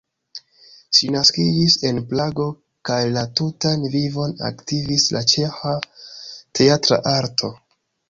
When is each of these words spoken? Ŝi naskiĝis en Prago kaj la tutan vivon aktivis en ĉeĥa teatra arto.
Ŝi 0.99 1.09
naskiĝis 1.15 1.75
en 1.89 1.99
Prago 2.13 2.47
kaj 2.91 2.99
la 3.19 3.27
tutan 3.41 3.87
vivon 3.99 4.35
aktivis 4.51 5.09
en 5.23 5.31
ĉeĥa 5.37 5.79
teatra 6.61 7.03
arto. 7.19 7.57